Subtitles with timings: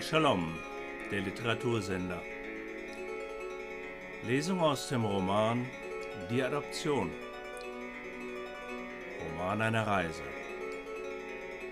[0.00, 0.54] Shalom,
[1.10, 2.22] der Literatursender.
[4.26, 5.66] Lesung aus dem Roman
[6.30, 7.10] Die Adoption.
[9.20, 10.22] Roman einer Reise.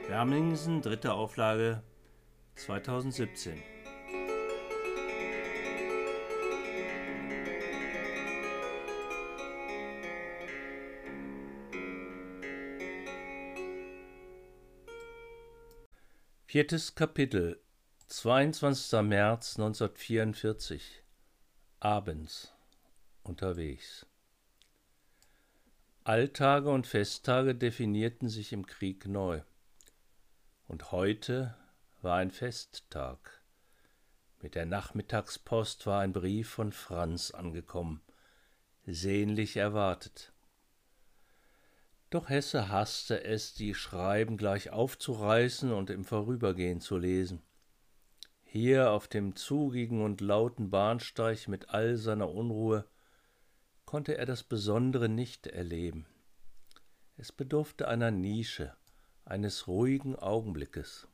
[0.09, 1.83] Wermingsen, dritte Auflage
[2.57, 3.63] 2017.
[16.45, 17.63] Viertes Kapitel
[18.11, 19.03] 22.
[19.03, 21.03] März 1944
[21.79, 22.55] Abends
[23.23, 24.07] unterwegs
[26.05, 29.43] Alltage und Festtage definierten sich im Krieg neu.
[30.69, 31.55] Und heute
[32.01, 33.43] war ein Festtag.
[34.41, 38.01] Mit der Nachmittagspost war ein Brief von Franz angekommen,
[38.87, 40.33] sehnlich erwartet.
[42.09, 47.43] Doch Hesse hasste es, die Schreiben gleich aufzureißen und im Vorübergehen zu lesen.
[48.51, 52.87] Hier auf dem zugigen und lauten Bahnsteig mit all seiner Unruhe
[53.85, 56.07] konnte er das Besondere nicht erleben.
[57.19, 58.75] Es bedurfte einer Nische,
[59.27, 61.07] eines ruhigen Augenblickes.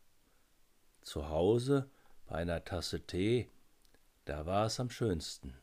[1.03, 1.91] Zu Hause,
[2.27, 3.51] bei einer Tasse Tee,
[4.27, 5.57] da war es am schönsten.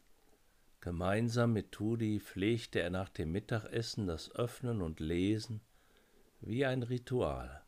[0.81, 5.61] Gemeinsam mit Tudi pflegte er nach dem Mittagessen das Öffnen und Lesen
[6.41, 7.63] wie ein Ritual.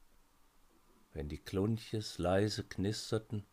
[1.13, 3.45] Wenn die Klunches leise knisterten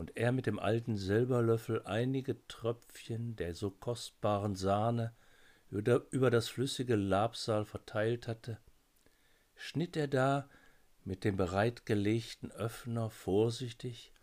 [0.00, 5.12] und er mit dem alten Silberlöffel einige Tröpfchen der so kostbaren Sahne
[5.68, 8.56] über das flüssige Labsal verteilt hatte,
[9.56, 10.48] schnitt er da
[11.04, 14.14] mit dem bereitgelegten Öffner vorsichtig,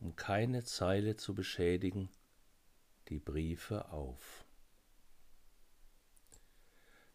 [0.00, 2.08] um keine Zeile zu beschädigen,
[3.08, 4.44] die Briefe auf.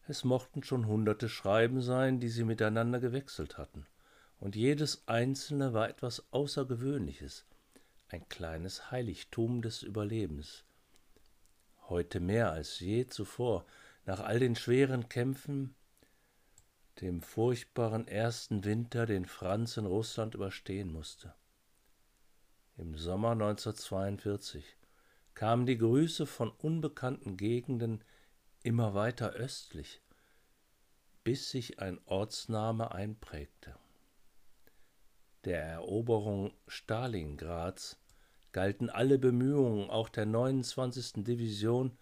[0.06, 3.86] Es mochten schon hunderte Schreiben sein, die sie miteinander gewechselt hatten,
[4.40, 7.44] und jedes einzelne war etwas Außergewöhnliches,
[8.08, 10.64] ein kleines Heiligtum des Überlebens.
[11.88, 13.66] Heute mehr als je zuvor,
[14.06, 15.74] nach all den schweren Kämpfen,
[17.00, 21.34] dem furchtbaren ersten Winter, den Franz in Russland überstehen musste.
[22.76, 24.76] Im Sommer 1942
[25.34, 28.02] kamen die Grüße von unbekannten Gegenden
[28.62, 30.02] immer weiter östlich,
[31.24, 33.76] bis sich ein Ortsname einprägte.
[35.48, 37.96] Der Eroberung Stalingrads
[38.52, 41.24] galten alle Bemühungen auch der 29.
[41.24, 41.96] Division,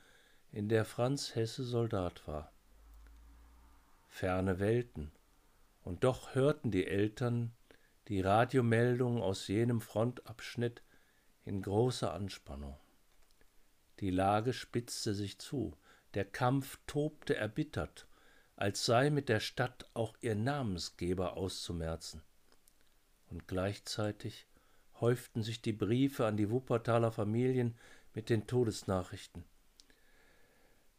[0.50, 2.50] in der Franz Hesse Soldat war.
[4.08, 5.12] Ferne Welten,
[5.84, 7.52] und doch hörten die Eltern
[8.08, 10.82] die Radiomeldungen aus jenem Frontabschnitt
[11.44, 12.76] in großer Anspannung.
[14.00, 15.76] Die Lage spitzte sich zu,
[16.14, 18.08] der Kampf tobte erbittert,
[18.56, 22.22] als sei mit der Stadt auch ihr Namensgeber auszumerzen.
[23.36, 24.46] Und gleichzeitig
[24.98, 27.76] häuften sich die Briefe an die Wuppertaler Familien
[28.14, 29.44] mit den Todesnachrichten.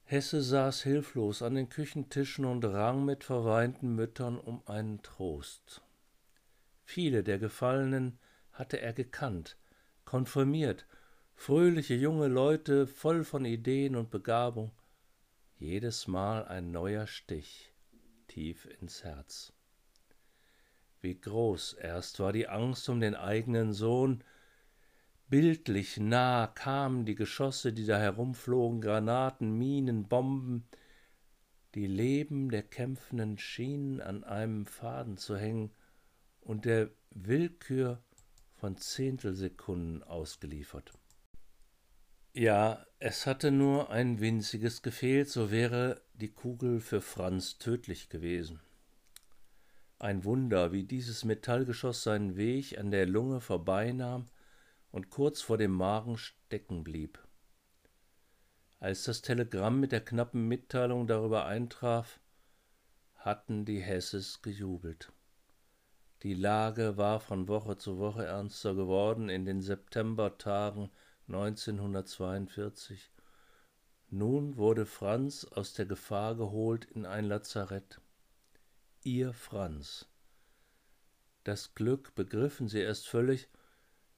[0.03, 5.81] Hesse saß hilflos an den Küchentischen und rang mit verweinten Müttern um einen Trost.
[6.83, 8.19] Viele der Gefallenen
[8.51, 9.57] hatte er gekannt,
[10.05, 10.85] konfirmiert
[11.33, 14.71] fröhliche junge Leute voll von Ideen und Begabung,
[15.57, 17.73] jedes Mal ein neuer Stich
[18.27, 19.56] tief ins Herz.
[21.07, 24.25] Wie groß erst war die Angst um den eigenen Sohn,
[25.29, 30.68] bildlich nah kamen die Geschosse, die da herumflogen, Granaten, Minen, Bomben,
[31.75, 35.72] die Leben der Kämpfenden schienen an einem Faden zu hängen
[36.41, 38.03] und der Willkür
[38.57, 40.91] von Zehntelsekunden ausgeliefert.
[42.34, 48.59] Ja, es hatte nur ein winziges gefehlt, so wäre die Kugel für Franz tödlich gewesen.
[49.99, 54.25] Ein Wunder, wie dieses Metallgeschoss seinen Weg an der Lunge vorbeinahm
[54.91, 57.19] und kurz vor dem Magen stecken blieb.
[58.79, 62.19] Als das Telegramm mit der knappen Mitteilung darüber eintraf,
[63.15, 65.11] hatten die Hesses gejubelt.
[66.21, 70.91] Die Lage war von Woche zu Woche ernster geworden in den Septembertagen
[71.27, 73.11] 1942.
[74.09, 78.00] Nun wurde Franz aus der Gefahr geholt in ein Lazarett.
[79.07, 80.06] Ihr Franz.
[81.45, 83.48] Das Glück begriffen sie erst völlig,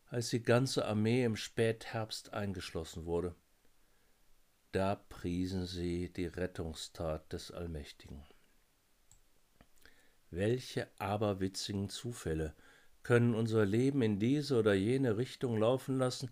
[0.07, 3.35] als die ganze Armee im Spätherbst eingeschlossen wurde.
[4.71, 8.25] Da priesen sie die Rettungstat des Allmächtigen.
[10.31, 12.55] Welche aberwitzigen Zufälle
[13.03, 16.31] können unser Leben in diese oder jene Richtung laufen lassen,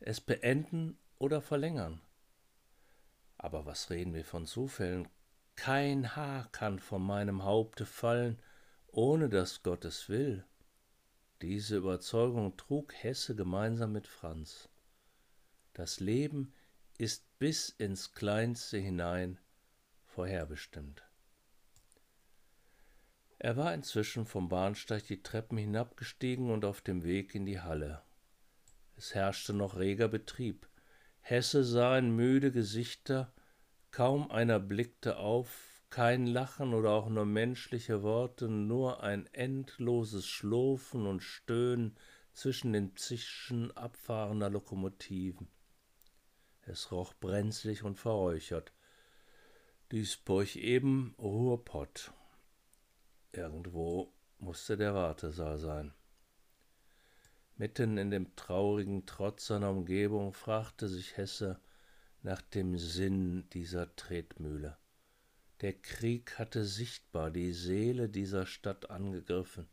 [0.00, 2.00] es beenden oder verlängern.
[3.38, 5.08] Aber was reden wir von Zufällen?
[5.62, 8.42] Kein Haar kann von meinem Haupte fallen,
[8.88, 10.44] ohne dass Gott es will.
[11.40, 14.68] Diese Überzeugung trug Hesse gemeinsam mit Franz.
[15.72, 16.52] Das Leben
[16.98, 19.38] ist bis ins Kleinste hinein
[20.04, 21.04] vorherbestimmt.
[23.38, 28.02] Er war inzwischen vom Bahnsteig die Treppen hinabgestiegen und auf dem Weg in die Halle.
[28.96, 30.68] Es herrschte noch reger Betrieb.
[31.20, 33.32] Hesse sah in müde Gesichter,
[33.92, 41.06] kaum einer blickte auf, kein Lachen oder auch nur menschliche Worte, nur ein endloses Schlurfen
[41.06, 41.96] und Stöhnen
[42.32, 45.48] zwischen den Zischen abfahrender Lokomotiven.
[46.62, 48.72] Es roch brenzlig und verräuchert.
[49.90, 52.12] Duisburg eben Ruhrpott.
[53.32, 55.92] Irgendwo musste der Wartesaal sein.
[57.58, 61.60] Mitten in dem traurigen Trotz seiner Umgebung fragte sich Hesse
[62.22, 64.76] nach dem Sinn dieser Tretmühle.
[65.60, 69.68] Der Krieg hatte sichtbar die Seele dieser Stadt angegriffen.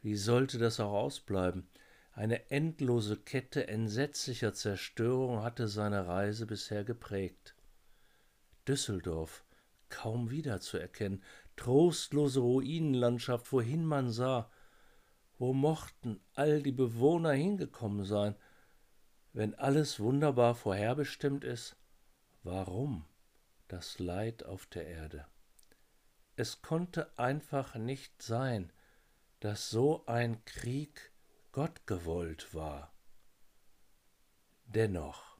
[0.00, 1.68] Wie sollte das auch ausbleiben?
[2.12, 7.54] Eine endlose Kette entsetzlicher Zerstörung hatte seine Reise bisher geprägt.
[8.66, 9.44] Düsseldorf,
[9.88, 11.22] kaum wiederzuerkennen,
[11.56, 14.50] trostlose Ruinenlandschaft, wohin man sah,
[15.38, 18.36] wo mochten all die Bewohner hingekommen sein?
[19.32, 21.76] Wenn alles wunderbar vorherbestimmt ist,
[22.42, 23.06] warum
[23.68, 25.26] das Leid auf der Erde?
[26.36, 28.72] Es konnte einfach nicht sein,
[29.40, 31.12] dass so ein Krieg
[31.52, 32.92] Gott gewollt war.
[34.66, 35.36] Dennoch,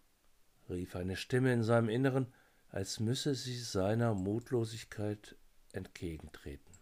[0.69, 2.33] rief eine Stimme in seinem Inneren,
[2.69, 5.37] als müsse sie seiner Mutlosigkeit
[5.73, 6.73] entgegentreten.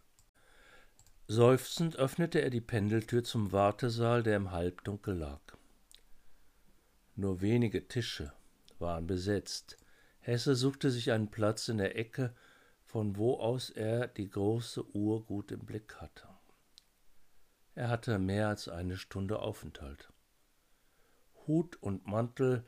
[1.27, 5.41] Seufzend öffnete er die Pendeltür zum Wartesaal, der im Halbdunkel lag.
[7.21, 8.33] Nur wenige Tische
[8.79, 9.77] waren besetzt.
[10.21, 12.35] Hesse suchte sich einen Platz in der Ecke,
[12.87, 16.27] von wo aus er die große Uhr gut im Blick hatte.
[17.75, 20.11] Er hatte mehr als eine Stunde Aufenthalt.
[21.47, 22.65] Hut und Mantel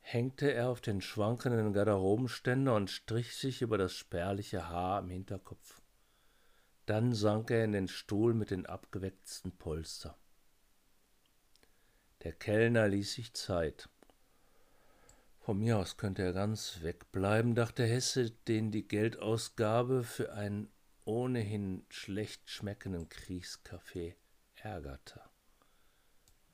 [0.00, 5.80] hängte er auf den schwankenden Garderobenständer und strich sich über das spärliche Haar im Hinterkopf.
[6.86, 10.18] Dann sank er in den Stuhl mit den abgeweckten Polster.
[12.24, 13.88] Der Kellner ließ sich Zeit.
[15.44, 20.70] Von mir aus könnte er ganz wegbleiben, dachte Hesse, den die Geldausgabe für einen
[21.04, 24.14] ohnehin schlecht schmeckenden Kriegskaffee
[24.54, 25.20] ärgerte.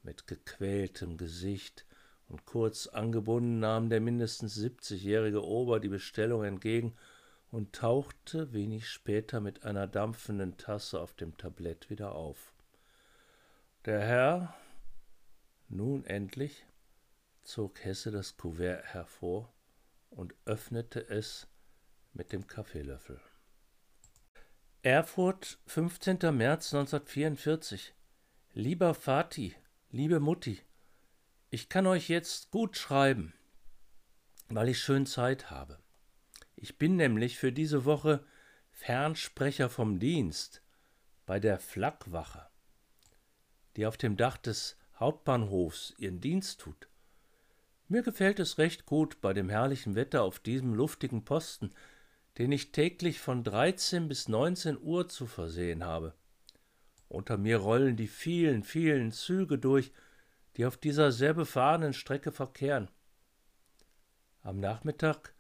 [0.02, 1.84] Mit gequältem Gesicht
[2.28, 6.96] und kurz angebunden nahm der mindestens siebzigjährige Ober die Bestellung entgegen
[7.50, 12.54] und tauchte wenig später mit einer dampfenden Tasse auf dem Tablett wieder auf.
[13.84, 14.54] Der Herr,
[15.68, 16.64] nun endlich,
[17.48, 19.50] zog Hesse das Kuvert hervor
[20.10, 21.48] und öffnete es
[22.12, 23.18] mit dem Kaffeelöffel.
[24.82, 26.18] Erfurt, 15.
[26.36, 27.94] März 1944.
[28.52, 29.54] Lieber Vati,
[29.90, 30.60] liebe Mutti,
[31.48, 33.32] ich kann euch jetzt gut schreiben,
[34.48, 35.78] weil ich schön Zeit habe.
[36.54, 38.26] Ich bin nämlich für diese Woche
[38.72, 40.62] Fernsprecher vom Dienst
[41.24, 42.46] bei der Flakwache,
[43.76, 46.87] die auf dem Dach des Hauptbahnhofs ihren Dienst tut.
[47.88, 51.70] Mir gefällt es recht gut bei dem herrlichen Wetter auf diesem luftigen Posten,
[52.36, 56.12] den ich täglich von 13 bis 19 Uhr zu versehen habe.
[57.08, 59.92] Unter mir rollen die vielen, vielen Züge durch,
[60.56, 62.90] die auf dieser sehr befahrenen Strecke verkehren.
[64.42, 65.32] Am Nachmittag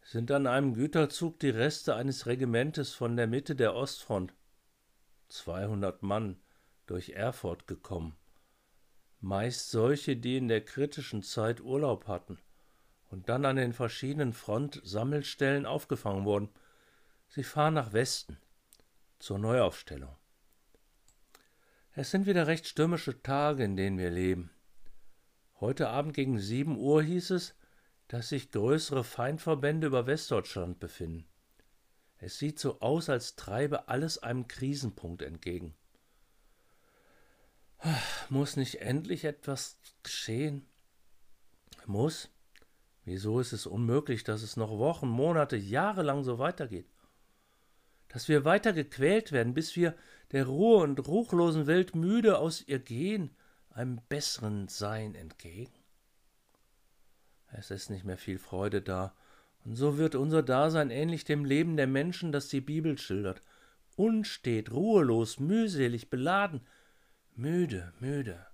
[0.00, 4.32] sind an einem Güterzug die Reste eines Regimentes von der Mitte der Ostfront,
[5.28, 6.40] 200 Mann,
[6.86, 8.16] durch Erfurt gekommen.
[9.22, 12.40] Meist solche, die in der kritischen Zeit Urlaub hatten
[13.08, 16.48] und dann an den verschiedenen Front-Sammelstellen aufgefangen wurden.
[17.28, 18.36] Sie fahren nach Westen
[19.20, 20.16] zur Neuaufstellung.
[21.92, 24.50] Es sind wieder recht stürmische Tage, in denen wir leben.
[25.60, 27.54] Heute Abend gegen sieben Uhr hieß es,
[28.08, 31.28] dass sich größere Feindverbände über Westdeutschland befinden.
[32.18, 35.76] Es sieht so aus, als treibe alles einem Krisenpunkt entgegen.
[38.28, 40.66] Muss nicht endlich etwas geschehen?
[41.86, 42.30] Muss?
[43.04, 46.86] Wieso ist es unmöglich, dass es noch Wochen, Monate, Jahre lang so weitergeht?
[48.08, 49.96] Dass wir weiter gequält werden, bis wir
[50.30, 53.34] der Ruhe und ruchlosen Welt müde aus ihr gehen,
[53.70, 55.72] einem besseren Sein entgegen.
[57.50, 59.14] Es ist nicht mehr viel Freude da,
[59.64, 63.42] und so wird unser Dasein ähnlich dem Leben der Menschen, das die Bibel schildert.
[63.96, 66.62] Unstet, ruhelos, mühselig, beladen,
[67.42, 68.46] müde, müde.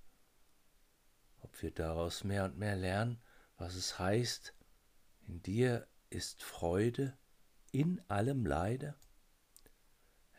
[1.41, 3.21] Ob wir daraus mehr und mehr lernen,
[3.55, 4.55] was es heißt,
[5.27, 7.15] in dir ist Freude
[7.71, 8.95] in allem Leide?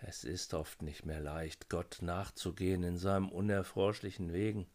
[0.00, 4.66] Es ist oft nicht mehr leicht, Gott nachzugehen in seinem unerforschlichen Wegen.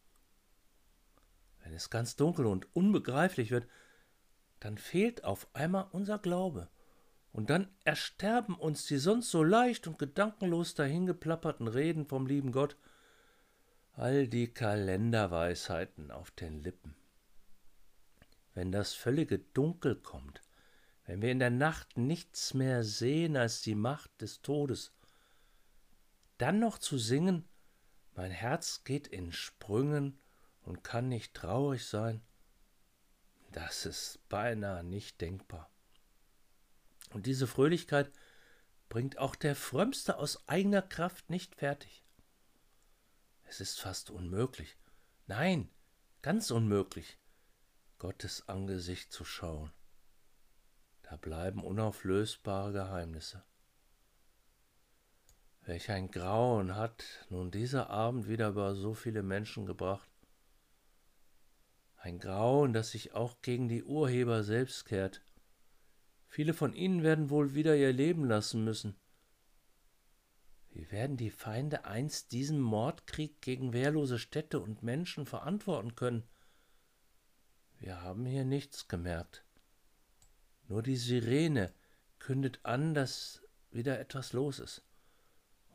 [1.62, 3.68] Wenn es ganz dunkel und unbegreiflich wird,
[4.62, 6.70] dann fehlt auf einmal unser Glaube,
[7.34, 12.78] und dann ersterben uns die sonst so leicht und gedankenlos dahingeplapperten Reden vom lieben Gott,
[13.98, 16.96] all die Kalenderweisheiten auf den Lippen.
[18.54, 20.42] Wenn das völlige Dunkel kommt,
[21.06, 24.92] wenn wir in der Nacht nichts mehr sehen als die Macht des Todes,
[26.38, 27.48] dann noch zu singen,
[28.16, 30.20] mein Herz geht in Sprüngen
[30.64, 32.22] und kann nicht traurig sein,
[33.52, 35.70] das ist beinahe nicht denkbar.
[37.14, 38.12] Und diese Fröhlichkeit
[38.90, 42.05] bringt auch der Frömmste aus eigener Kraft nicht fertig.
[43.46, 44.78] Es ist fast unmöglich,
[45.28, 45.70] nein,
[46.22, 47.18] ganz unmöglich,
[48.00, 49.72] Gottes Angesicht zu schauen.
[51.04, 53.44] Da bleiben unauflösbare Geheimnisse.
[55.62, 60.10] Welch ein Grauen hat nun dieser Abend wieder über so viele Menschen gebracht.
[61.98, 65.24] Ein Grauen, das sich auch gegen die Urheber selbst kehrt.
[66.28, 68.96] Viele von ihnen werden wohl wieder ihr Leben lassen müssen.
[70.76, 76.28] Wie werden die Feinde einst diesen Mordkrieg gegen wehrlose Städte und Menschen verantworten können?
[77.80, 79.46] Wir haben hier nichts gemerkt.
[80.68, 81.74] Nur die Sirene
[82.20, 83.42] kündet an, dass
[83.72, 84.84] wieder etwas los ist.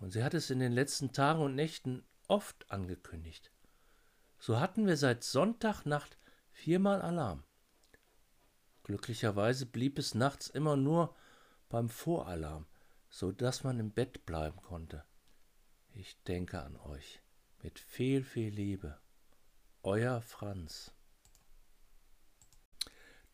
[0.00, 3.50] Und sie hat es in den letzten Tagen und Nächten oft angekündigt.
[4.38, 6.19] So hatten wir seit Sonntagnacht
[6.50, 7.42] viermal Alarm.
[8.83, 11.16] Glücklicherweise blieb es nachts immer nur
[11.71, 12.66] beim Voralarm,
[13.11, 15.05] so dass man im Bett bleiben konnte.
[15.93, 17.21] Ich denke an euch
[17.62, 18.97] mit viel, viel Liebe.
[19.83, 20.93] Euer Franz.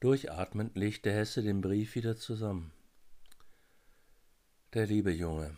[0.01, 2.73] Durchatmend legte Hesse den Brief wieder zusammen.
[4.73, 5.57] Der liebe Junge,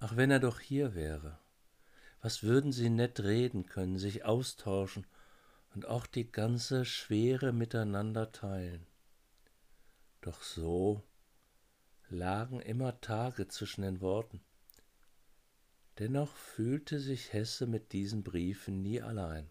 [0.00, 1.38] Ach, wenn er doch hier wäre.
[2.20, 5.06] Was würden sie nett reden können, sich austauschen
[5.74, 8.86] und auch die ganze Schwere miteinander teilen.
[10.20, 11.02] Doch so
[12.10, 14.40] lagen immer Tage zwischen den Worten.
[15.98, 19.50] Dennoch fühlte sich Hesse mit diesen Briefen nie allein.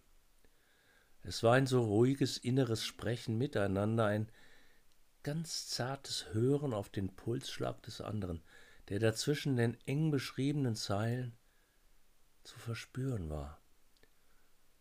[1.22, 4.30] Es war ein so ruhiges inneres Sprechen miteinander, ein
[5.22, 8.42] ganz zartes Hören auf den Pulsschlag des anderen,
[8.88, 11.36] der dazwischen den eng beschriebenen Zeilen
[12.44, 13.60] zu verspüren war.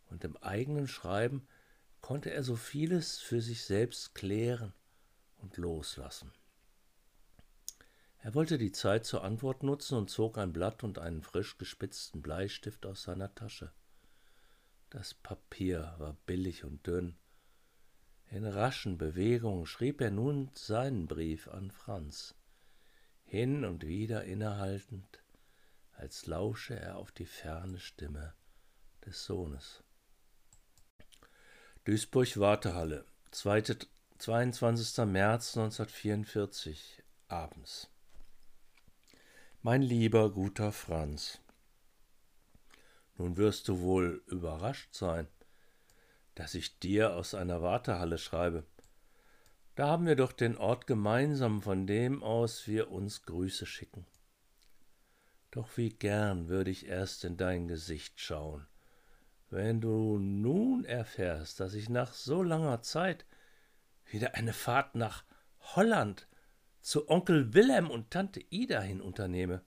[0.09, 1.47] Und im eigenen Schreiben
[1.99, 4.73] konnte er so vieles für sich selbst klären
[5.39, 6.31] und loslassen.
[8.27, 12.21] Er wollte die Zeit zur Antwort nutzen und zog ein Blatt und einen frisch gespitzten
[12.21, 13.71] Bleistift aus seiner Tasche.
[14.89, 17.15] Das Papier war billig und dünn.
[18.29, 22.35] In raschen Bewegungen schrieb er nun seinen Brief an Franz
[23.23, 25.23] hin und wieder innehaltend,
[25.93, 28.33] als lausche er auf die ferne Stimme
[29.05, 29.85] des Sohnes.
[31.85, 35.05] Duisburg Wartehalle, 22.
[35.05, 37.89] März 1944, abends.
[39.67, 41.41] Mein lieber guter Franz,
[43.17, 45.27] nun wirst du wohl überrascht sein,
[46.35, 48.63] dass ich dir aus einer Wartehalle schreibe.
[49.75, 54.05] Da haben wir doch den Ort gemeinsam, von dem aus wir uns Grüße schicken.
[55.51, 58.65] Doch wie gern würde ich erst in dein Gesicht schauen,
[59.49, 63.25] wenn du nun erfährst, dass ich nach so langer Zeit
[64.05, 65.25] wieder eine Fahrt nach
[65.75, 66.25] Holland
[66.81, 69.61] zu Onkel Wilhelm und Tante Ida hin unternehme.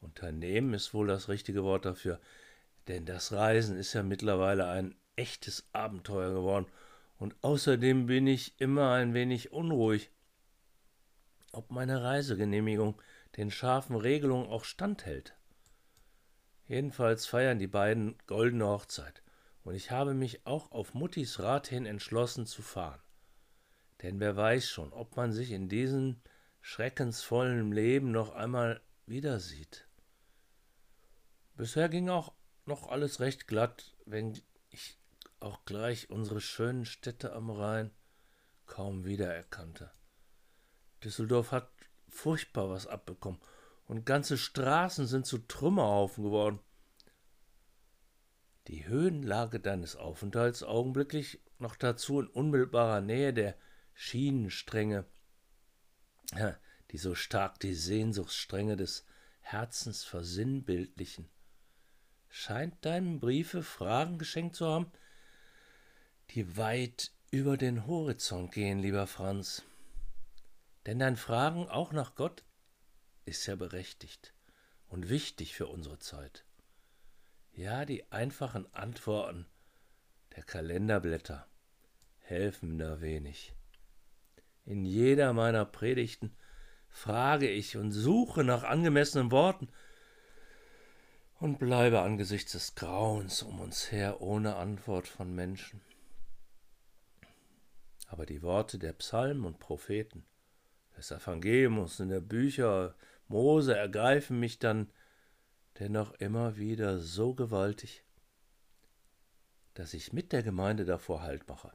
[0.00, 2.20] Unternehmen ist wohl das richtige Wort dafür,
[2.88, 6.66] denn das Reisen ist ja mittlerweile ein echtes Abenteuer geworden
[7.18, 10.10] und außerdem bin ich immer ein wenig unruhig,
[11.52, 13.00] ob meine Reisegenehmigung
[13.36, 15.36] den scharfen Regelungen auch standhält.
[16.66, 19.22] Jedenfalls feiern die beiden goldene Hochzeit,
[19.64, 23.00] und ich habe mich auch auf Muttis Rat hin entschlossen zu fahren.
[24.02, 26.20] Denn wer weiß schon, ob man sich in diesem
[26.60, 29.86] schreckensvollen Leben noch einmal wieder sieht.
[31.56, 32.32] Bisher ging auch
[32.64, 34.40] noch alles recht glatt, wenn
[34.70, 34.98] ich
[35.40, 37.90] auch gleich unsere schönen Städte am Rhein
[38.66, 39.90] kaum wiedererkannte.
[41.02, 41.70] Düsseldorf hat
[42.08, 43.40] furchtbar was abbekommen
[43.86, 46.60] und ganze Straßen sind zu Trümmerhaufen geworden.
[48.68, 53.56] Die Höhenlage deines Aufenthalts augenblicklich noch dazu in unmittelbarer Nähe der
[53.94, 55.04] Schienenstränge,
[56.90, 59.04] die so stark die Sehnsuchtsstränge des
[59.40, 61.28] Herzens versinnbildlichen,
[62.28, 64.92] scheint deinem Briefe Fragen geschenkt zu haben,
[66.30, 69.62] die weit über den Horizont gehen, lieber Franz.
[70.86, 72.44] Denn dein Fragen auch nach Gott
[73.24, 74.32] ist ja berechtigt
[74.88, 76.44] und wichtig für unsere Zeit.
[77.52, 79.46] Ja, die einfachen Antworten
[80.36, 81.46] der Kalenderblätter
[82.18, 83.52] helfen da wenig.
[84.70, 86.32] In jeder meiner Predigten
[86.90, 89.66] frage ich und suche nach angemessenen Worten
[91.40, 95.80] und bleibe angesichts des Grauens um uns her ohne Antwort von Menschen.
[98.06, 100.24] Aber die Worte der Psalmen und Propheten,
[100.96, 102.94] des Evangeliums und der Bücher
[103.26, 104.92] Mose ergreifen mich dann
[105.80, 108.04] dennoch immer wieder so gewaltig,
[109.74, 111.72] dass ich mit der Gemeinde davor Halt mache.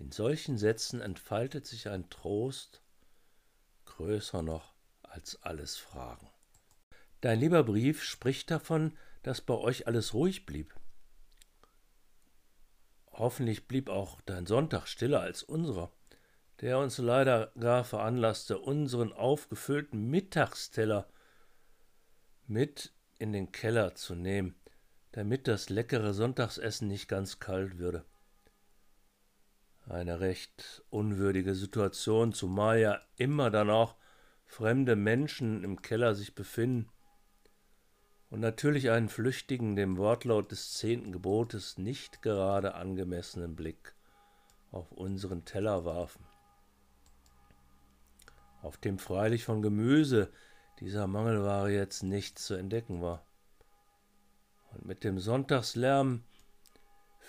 [0.00, 2.80] In solchen Sätzen entfaltet sich ein Trost,
[3.84, 6.26] größer noch als alles Fragen.
[7.20, 10.74] Dein lieber Brief spricht davon, dass bei euch alles ruhig blieb.
[13.12, 15.92] Hoffentlich blieb auch dein Sonntag stiller als unserer,
[16.62, 21.10] der uns leider gar veranlasste, unseren aufgefüllten Mittagsteller
[22.46, 24.54] mit in den Keller zu nehmen,
[25.12, 28.06] damit das leckere Sonntagsessen nicht ganz kalt würde.
[29.90, 33.96] Eine recht unwürdige Situation, zumal ja immer dann auch
[34.46, 36.88] fremde Menschen im Keller sich befinden
[38.30, 43.96] und natürlich einen flüchtigen, dem Wortlaut des zehnten Gebotes nicht gerade angemessenen Blick
[44.70, 46.24] auf unseren Teller warfen.
[48.62, 50.30] Auf dem freilich von Gemüse
[50.78, 53.26] dieser Mangelware jetzt nichts zu entdecken war.
[54.72, 56.22] Und mit dem Sonntagslärm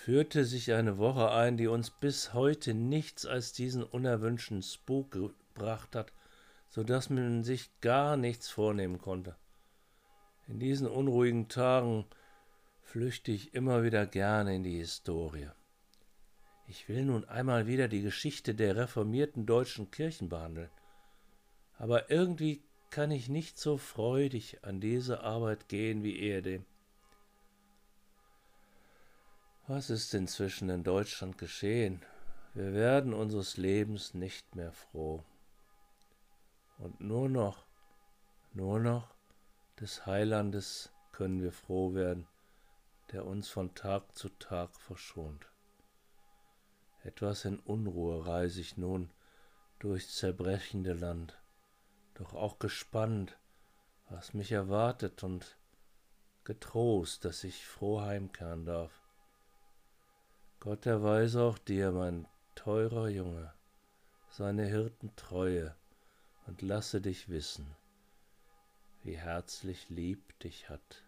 [0.04, 5.96] führte sich eine Woche ein, die uns bis heute nichts als diesen unerwünschten Spuk gebracht
[5.96, 6.12] hat,
[6.70, 9.36] so dass man sich gar nichts vornehmen konnte.
[10.48, 12.06] In diesen unruhigen Tagen
[12.82, 15.50] flüchte ich immer wieder gerne in die Historie.
[16.68, 20.72] Ich will nun einmal wieder die Geschichte der reformierten deutschen Kirchen behandeln.
[21.78, 26.66] Aber irgendwie kann ich nicht so freudig an diese Arbeit gehen wie ehedem.
[29.74, 32.02] Was ist inzwischen in Deutschland geschehen?
[32.54, 35.24] Wir werden unseres Lebens nicht mehr froh.
[36.78, 37.66] Und nur noch,
[38.52, 39.16] nur noch
[39.80, 42.28] des Heilandes können wir froh werden,
[43.14, 45.48] der uns von Tag zu Tag verschont.
[47.06, 49.10] Etwas in Unruhe reise ich nun
[49.80, 51.42] durchs zerbrechende Land,
[52.16, 53.38] doch auch gespannt,
[54.10, 55.58] was mich erwartet und
[56.44, 59.01] getrost, dass ich froh heimkehren darf.
[60.62, 63.52] Gott erweise auch dir, mein teurer Junge,
[64.30, 65.76] seine Hirtentreue
[66.46, 67.76] und lasse dich wissen,
[69.02, 71.04] wie herzlich lieb dich hat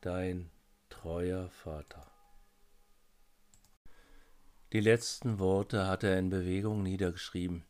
[0.00, 0.48] dein
[0.90, 2.06] treuer Vater.
[4.72, 7.64] Die letzten Worte hatte er in Bewegung niedergeschrieben.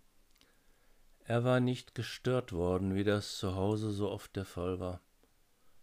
[1.25, 5.01] Er war nicht gestört worden, wie das zu Hause so oft der Fall war.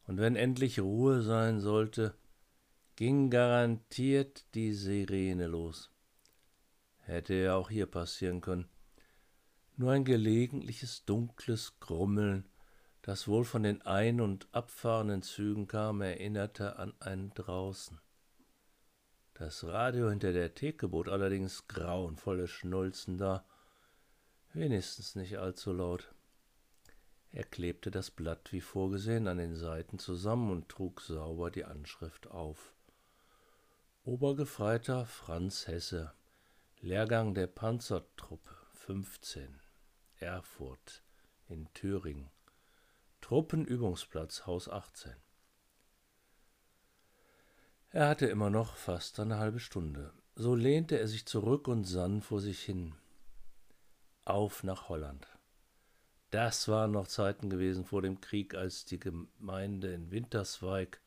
[0.05, 2.13] Und wenn endlich Ruhe sein sollte,
[2.95, 5.91] ging garantiert die Sirene los.
[6.99, 8.69] Hätte ja auch hier passieren können.
[9.75, 12.47] Nur ein gelegentliches dunkles Grummeln,
[13.01, 17.99] das wohl von den ein- und abfahrenden Zügen kam, erinnerte an ein Draußen.
[19.33, 23.45] Das Radio hinter der Theke bot allerdings grauenvolle Schnulzen dar,
[24.53, 26.15] wenigstens nicht allzu laut.
[27.33, 32.31] Er klebte das Blatt wie vorgesehen an den Seiten zusammen und trug sauber die Anschrift
[32.31, 32.74] auf.
[34.07, 36.13] Obergefreiter Franz Hesse,
[36.79, 39.59] Lehrgang der Panzertruppe 15,
[40.19, 41.01] Erfurt
[41.49, 42.29] in Thüringen,
[43.21, 45.11] Truppenübungsplatz Haus 18.
[47.89, 50.13] Er hatte immer noch fast eine halbe Stunde.
[50.35, 52.93] So lehnte er sich zurück und sann vor sich hin.
[54.23, 55.27] Auf nach Holland.
[56.29, 61.01] Das waren noch Zeiten gewesen vor dem Krieg, als die Gemeinde in Winterswijk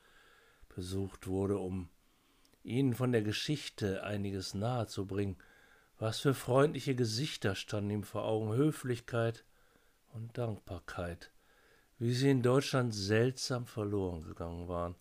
[0.69, 1.91] besucht wurde, um
[2.69, 5.37] ihnen von der Geschichte einiges nahezubringen.
[5.99, 9.45] Was für freundliche Gesichter standen ihm vor Augen, Höflichkeit
[10.13, 11.33] und Dankbarkeit,
[11.99, 14.95] wie sie in Deutschland seltsam verloren gegangen waren.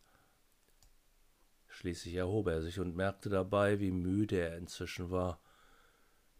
[1.67, 5.39] Schließlich erhob er sich und merkte dabei, wie müde er inzwischen war.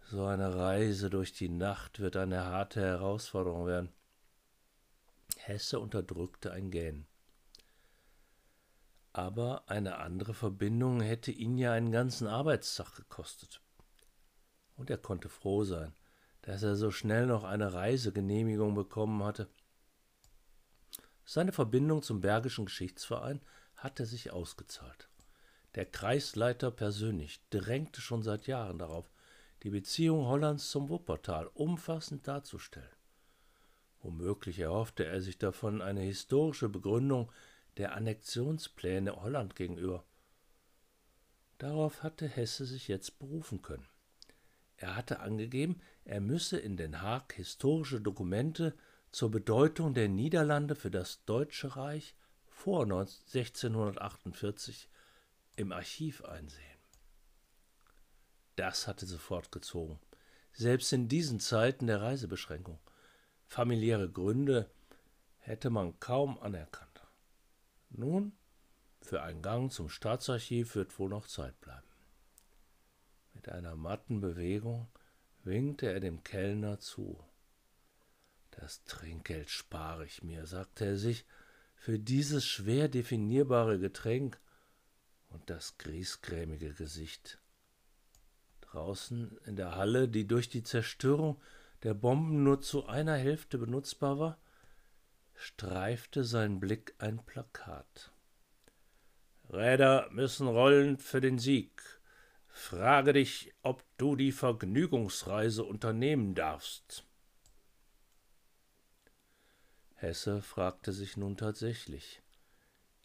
[0.09, 3.89] So eine Reise durch die Nacht wird eine harte Herausforderung werden.
[5.37, 7.05] Hesse unterdrückte ein Gähnen
[9.17, 13.61] aber eine andere Verbindung hätte ihn ja einen ganzen Arbeitstag gekostet.
[14.75, 15.95] Und er konnte froh sein,
[16.43, 19.49] dass er so schnell noch eine Reisegenehmigung bekommen hatte.
[21.25, 23.41] Seine Verbindung zum Bergischen Geschichtsverein
[23.75, 25.09] hatte sich ausgezahlt.
[25.73, 29.11] Der Kreisleiter persönlich drängte schon seit Jahren darauf,
[29.63, 32.95] die Beziehung Hollands zum Wuppertal umfassend darzustellen.
[34.01, 37.31] Womöglich erhoffte er sich davon eine historische Begründung
[37.77, 40.03] der Annexionspläne Holland gegenüber.
[41.57, 43.87] Darauf hatte Hesse sich jetzt berufen können.
[44.77, 48.75] Er hatte angegeben, er müsse in Den Haag historische Dokumente
[49.11, 52.15] zur Bedeutung der Niederlande für das Deutsche Reich
[52.47, 54.89] vor 1648
[55.55, 56.63] im Archiv einsehen.
[58.55, 59.99] Das hatte sofort gezogen,
[60.53, 62.79] selbst in diesen Zeiten der Reisebeschränkung.
[63.45, 64.69] Familiäre Gründe
[65.37, 66.86] hätte man kaum anerkannt.
[67.89, 68.33] Nun,
[69.01, 71.87] für einen Gang zum Staatsarchiv wird wohl noch Zeit bleiben.
[73.33, 74.87] Mit einer matten Bewegung
[75.43, 77.23] winkte er dem Kellner zu.
[78.51, 81.25] Das Trinkgeld spare ich mir, sagte er sich,
[81.75, 84.39] für dieses schwer definierbare Getränk
[85.29, 87.39] und das griesgrämige Gesicht.
[88.61, 91.39] Draußen in der Halle, die durch die Zerstörung
[91.83, 94.39] der Bomben nur zu einer Hälfte benutzbar war,
[95.37, 98.11] streifte sein Blick ein Plakat.
[99.49, 101.81] Räder müssen rollen für den Sieg.
[102.47, 107.05] Frage dich, ob du die Vergnügungsreise unternehmen darfst.
[109.93, 112.21] Hesse fragte sich nun tatsächlich,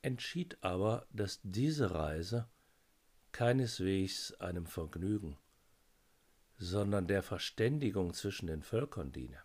[0.00, 2.48] entschied aber, dass diese Reise
[3.30, 5.36] keineswegs einem Vergnügen,
[6.58, 9.38] sondern der Verständigung zwischen den Völkern diene.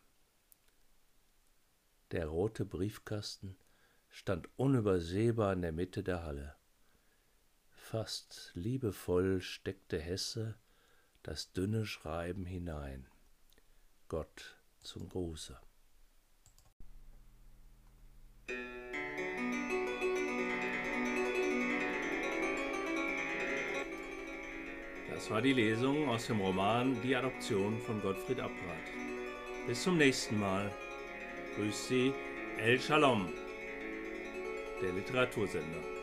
[2.12, 3.58] Der rote Briefkasten
[4.10, 6.56] stand unübersehbar in der Mitte der Halle.
[7.70, 10.56] Fast liebevoll steckte Hesse
[11.24, 13.08] das dünne Schreiben hinein.
[14.08, 15.60] Gott zum Gruße.
[25.10, 28.56] Das war die Lesung aus dem Roman Die Adoption von Gottfried Abrat.
[29.68, 30.72] Bis zum nächsten Mal.
[31.58, 32.14] Grüßt Sie
[32.60, 33.30] El Shalom,
[34.80, 35.97] der Literatursender.